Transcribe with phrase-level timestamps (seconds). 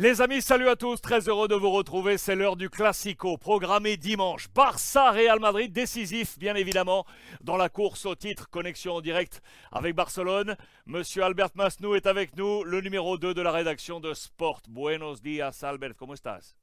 [0.00, 2.18] Les amis, salut à tous, très heureux de vous retrouver.
[2.18, 4.46] C'est l'heure du Classico, programmé dimanche.
[4.54, 7.04] Barça-Real Madrid, décisif bien évidemment
[7.40, 8.48] dans la course au titre.
[8.48, 9.42] Connexion en direct
[9.72, 10.56] avec Barcelone.
[10.86, 14.62] Monsieur Albert Masnou est avec nous, le numéro 2 de la rédaction de Sport.
[14.68, 16.54] Buenos días, Albert, ¿cómo estás?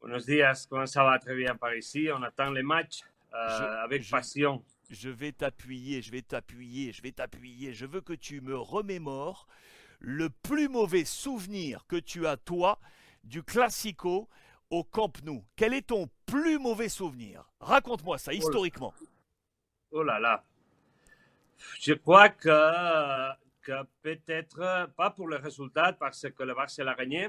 [0.00, 1.20] Buenos días, comment ça va?
[1.20, 2.08] Très bien par ici.
[2.12, 3.02] On attend les matchs
[3.34, 4.64] euh, Je- avec je- passion.
[4.90, 7.72] Je vais t'appuyer, je vais t'appuyer, je vais t'appuyer.
[7.72, 9.46] Je veux que tu me remémores
[10.02, 12.78] le plus mauvais souvenir que tu as, toi,
[13.22, 14.28] du Classico
[14.68, 15.44] au Camp Nou.
[15.56, 17.48] Quel est ton plus mauvais souvenir?
[17.60, 18.92] Raconte-moi ça, historiquement.
[19.92, 20.44] Oh là là.
[21.80, 23.30] Je crois que,
[23.62, 27.28] que peut-être, pas pour le résultat, parce que le Barça a gagné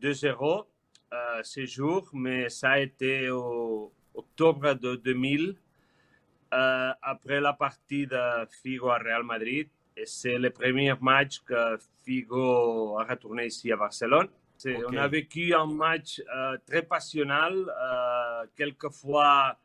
[0.00, 0.66] 2-0
[1.12, 5.54] euh, ce jour, mais ça a été au octobre de 2000,
[6.52, 9.68] euh, après la partie de Figo à Real Madrid.
[9.96, 14.28] Et c'est le premier match que Figo a retourné ici à Barcelone.
[14.86, 19.56] On a vécu un match euh, très passionnel, euh, quelquefois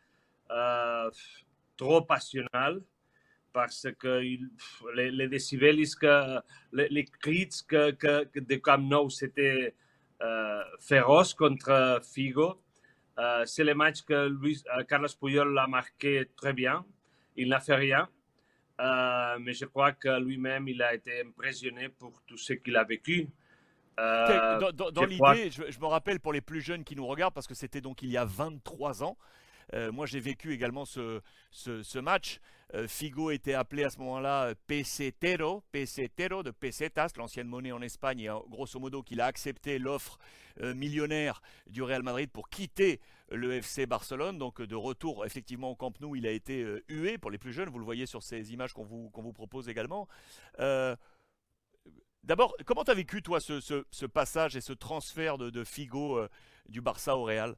[0.52, 1.10] euh,
[1.78, 2.82] trop passionnel,
[3.54, 4.50] parce que il-
[4.96, 6.40] les, les décibels, que,
[6.74, 9.76] les, les cris que, que, que de Camp Nou, c'était
[10.80, 12.60] féroce contre Figo.
[13.46, 16.84] C'est le match que Luis, Carlos Puyol a marqué très bien.
[17.36, 18.10] Il n'a fait rien.
[18.80, 22.84] Euh, mais je crois que lui-même, il a été impressionné pour tout ce qu'il a
[22.84, 23.28] vécu.
[24.00, 27.48] Euh, Dans, l'idée, je, je me rappelle pour les plus jeunes qui nous regardent, parce
[27.48, 29.18] que c'était donc il y a 23 ans.
[29.74, 32.40] Euh, moi, j'ai vécu également ce, match.
[32.74, 37.82] Euh, Figo était appelé à ce moment-là euh, pesetero, pesetero de pesetas, l'ancienne monnaie en
[37.82, 40.18] Espagne, et grosso modo qu'il a accepté l'offre
[40.74, 44.40] millionnaire du Real Madrid pour quitter le FC Barcelone.
[44.40, 47.70] Donc de retour effectivement au Camp Nou, il a été hué pour les plus jeunes.
[47.70, 50.08] Vous le voyez sur ces images qu'on vous, propose également.
[52.24, 56.20] D'abord, comment tu as vécu, toi, ce, passage et ce transfert de, Figo
[56.68, 57.56] du Barça au Real?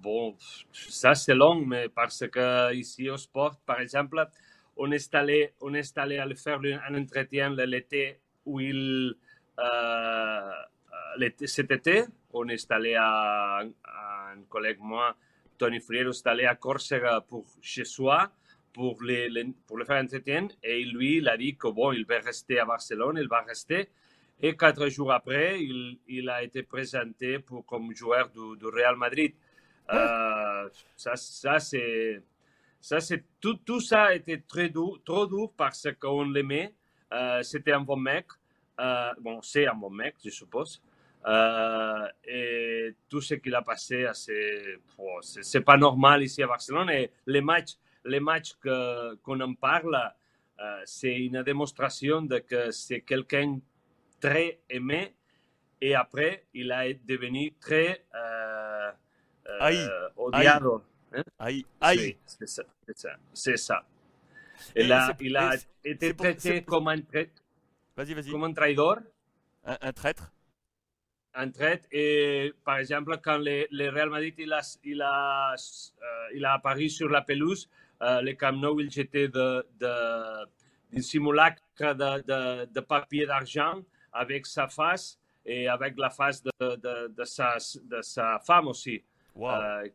[0.00, 0.34] Bon,
[0.72, 4.26] ça c'est long, mais parce que ici au sport, par exemple,
[4.76, 9.14] on est allé, on est allé à faire un entretien l'été où il,
[9.58, 10.50] euh,
[11.18, 15.14] l'été- cet été, on est allé à, un collègue moi,
[15.58, 18.30] Tony Friero, est allé à Corsica pour chez soi
[18.72, 22.06] pour le, le- pour le faire entretien et lui, il a dit que bon, il
[22.06, 23.88] va rester à Barcelone, il va rester.
[24.42, 29.34] Et quatre jours après, il, il a été présenté pour, comme joueur du Real Madrid.
[29.92, 32.22] Euh, ça, ça c'est,
[32.80, 36.74] ça c'est tout, tout ça a été très dur, trop dur parce qu'on l'aimait.
[37.12, 38.26] Euh, c'était un bon mec.
[38.78, 40.82] Euh, bon, c'est un bon mec, je suppose.
[42.24, 46.90] Et tout ce qu'il a passé, c'est, pas normal ici à Barcelone.
[47.26, 48.54] Les matchs, les matchs
[49.22, 49.98] qu'on en parle,
[50.84, 53.58] c'est une démonstration de que c'est quelqu'un
[54.20, 55.14] très aimé.
[55.82, 58.06] Et après, il a devenu très
[59.60, 60.46] euh, Haï.
[60.46, 60.82] odiado.
[61.38, 61.98] Aïe, aïe.
[61.98, 62.62] Sí, c'est ça.
[62.86, 63.10] C'est ça.
[63.34, 63.84] C'est ça.
[64.76, 65.36] Il Et a, il
[65.84, 67.30] été traité comme un, trai-
[67.96, 68.30] Vas-y, vas-y.
[68.30, 68.98] comme un traidor,
[69.64, 70.32] Un, un traître?
[71.34, 71.86] Un traite.
[71.92, 76.54] Et par exemple, quand le, le Real Madrid il a, il a, euh, il a
[76.54, 77.68] apparu sur la pelouse,
[78.02, 80.44] euh, le Camp Nou, il jetait de, de,
[80.96, 83.80] un simulacre de, de, de papier d'argent
[84.12, 89.02] avec sa face et avec la face de, de, de, sa, de sa femme aussi.
[89.34, 89.60] Wow.
[89.60, 89.88] Euh,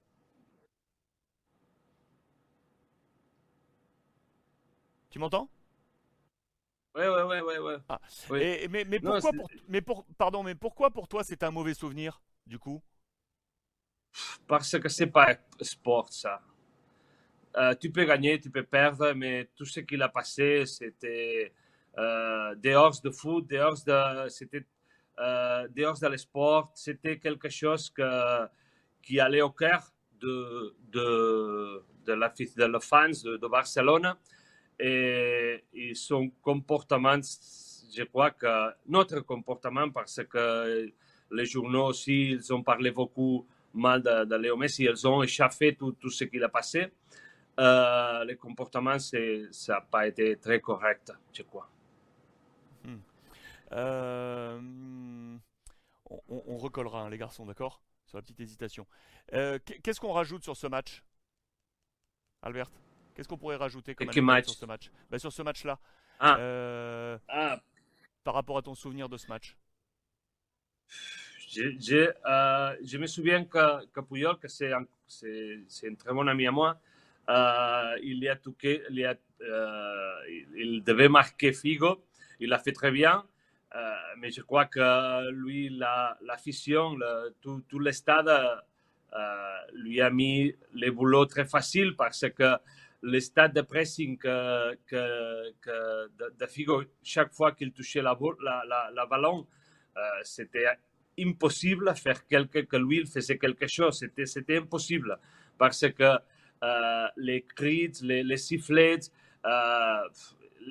[5.09, 5.50] Tu m'entends?
[6.96, 7.78] Ouais, ouais, ouais, ouais, ouais.
[7.90, 8.00] Ah.
[8.29, 8.40] Oui.
[8.41, 11.74] Et- mais, mais pourquoi pour, mais pour, pardon, mais pourquoi pour toi c'est un mauvais
[11.74, 12.81] souvenir, du coup?
[14.47, 16.41] Parce que c'est pas sport, ça.
[17.57, 21.53] Euh, tu peux gagner, tu peux perdre, mais tout ce qu'il a passé, c'était
[21.97, 24.66] euh, dehors de foot, dehors de, c'était,
[25.19, 26.72] euh, dehors de le sport.
[26.75, 28.45] C'était quelque chose que,
[29.06, 34.16] qui allait au cœur de, de, de, la, de les fans de, Barcelone.
[34.80, 37.16] Et, son comportement,
[37.96, 40.92] je crois que notre comportement, parce que
[41.31, 45.75] les journaux aussi, ils ont parlé beaucoup mal de, de Léo Messi, ils ont échappé
[45.75, 46.88] tout, tout ce qu'il a passé.
[47.60, 49.18] Euh, le comportement, ça
[49.69, 51.69] n'a pas été très correct, je crois.
[53.72, 54.60] Euh,
[56.10, 57.81] on, on- on recollera, hein, les garçons, d'accord?
[58.06, 58.86] Sur la petite hésitation.
[59.34, 61.04] Euh, qu'est- Qu'est-ce qu'on rajoute sur ce match?
[62.42, 62.69] Albert
[63.16, 64.92] Qu'est-ce qu'on pourrait rajouter comme match sur ce match?
[65.10, 65.80] Ben, Sur ce match-là,
[66.19, 66.38] Ah.
[66.38, 67.62] euh, Ah,
[68.24, 69.56] par rapport à ton souvenir de ce match.
[71.48, 76.28] je, je, euh, je me souviens que, que Puyol, que c'est un, un très bon
[76.28, 76.78] ami à moi,
[78.01, 79.16] il, y a touqué, il, a,
[80.30, 82.04] il- il devait marquer Figo,
[82.42, 83.25] il l'a fait très bien.
[84.18, 86.98] Mais je crois que lui, la, la fission,
[87.42, 88.30] tout, tout le stade
[89.74, 92.56] lui a mis les boulots très faciles parce que
[93.01, 96.07] le stade de pressing que, que,
[96.39, 99.45] de, Figo, chaque fois qu'il touchait la, la, la, ballon,
[100.24, 100.66] c'était
[101.19, 104.00] impossible de faire quelque, que lui il faisait quelque chose.
[104.00, 105.19] C'était, c'était impossible.
[105.57, 106.18] Parce que
[107.18, 109.12] les cris, les, les sifflets,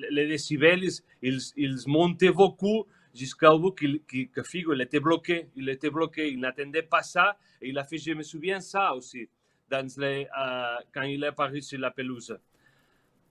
[0.09, 0.89] les décibels,
[1.21, 2.85] ils, ils montaient beaucoup
[3.15, 5.49] jusqu'au bout que Figo il était bloqué.
[5.55, 7.37] Il était bloqué, il n'attendait pas ça.
[7.61, 9.27] Et il a fait, je me souviens ça aussi,
[9.69, 12.37] dans les, euh, quand il est apparu sur la pelouse.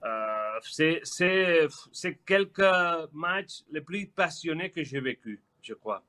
[0.03, 6.03] Euh, c'est quelques matchs les plus passionnés que j'ai vécu, je crois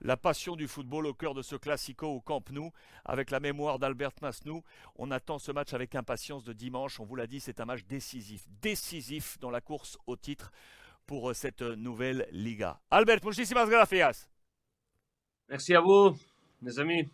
[0.00, 2.70] la passion du football au cœur de ce classico au Camp Nou,
[3.04, 4.62] avec la mémoire d'Albert Masnou.
[4.96, 7.00] On attend ce match avec impatience de dimanche.
[7.00, 10.52] On vous l'a dit, c'est un match décisif, décisif dans la course au titre
[11.08, 12.78] pour euh, cette nouvelle Liga.
[12.90, 14.28] Albert, muchísimas gracias.
[15.48, 16.16] Merci à vous,
[16.62, 17.08] mes amis.